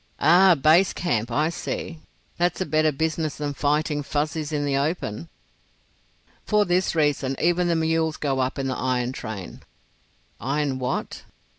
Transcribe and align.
"Ah! 0.19 0.55
Base 0.55 0.93
camp. 0.93 1.31
I 1.31 1.49
see. 1.49 1.99
That's 2.39 2.59
a 2.59 2.65
better 2.65 2.91
business 2.91 3.35
than 3.35 3.53
fighting 3.53 4.01
Fuzzies 4.01 4.51
in 4.51 4.65
the 4.65 4.75
open." 4.75 5.29
"For 6.43 6.65
this 6.65 6.95
reason 6.95 7.35
even 7.39 7.67
the 7.67 7.75
mules 7.75 8.17
go 8.17 8.39
up 8.39 8.57
in 8.57 8.65
the 8.65 8.75
iron 8.75 9.11
train." 9.11 9.61
"Iron 10.39 10.79
what?" 10.79 11.21